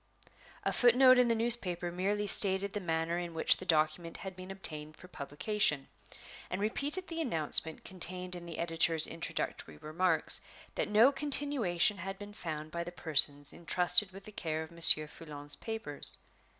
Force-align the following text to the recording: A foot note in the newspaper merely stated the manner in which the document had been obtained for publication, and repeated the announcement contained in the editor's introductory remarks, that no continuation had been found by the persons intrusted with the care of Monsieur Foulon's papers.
A 0.63 0.73
foot 0.73 0.95
note 0.95 1.19
in 1.19 1.27
the 1.27 1.35
newspaper 1.35 1.91
merely 1.91 2.25
stated 2.25 2.73
the 2.73 2.79
manner 2.79 3.19
in 3.19 3.35
which 3.35 3.57
the 3.57 3.67
document 3.67 4.17
had 4.17 4.35
been 4.35 4.49
obtained 4.49 4.97
for 4.97 5.07
publication, 5.07 5.89
and 6.49 6.59
repeated 6.59 7.07
the 7.07 7.21
announcement 7.21 7.85
contained 7.85 8.35
in 8.35 8.47
the 8.47 8.57
editor's 8.57 9.05
introductory 9.05 9.77
remarks, 9.77 10.41
that 10.73 10.89
no 10.89 11.11
continuation 11.11 11.97
had 11.97 12.17
been 12.17 12.33
found 12.33 12.71
by 12.71 12.83
the 12.83 12.91
persons 12.91 13.53
intrusted 13.53 14.09
with 14.11 14.23
the 14.25 14.31
care 14.31 14.63
of 14.63 14.71
Monsieur 14.71 15.05
Foulon's 15.07 15.55
papers. 15.57 16.17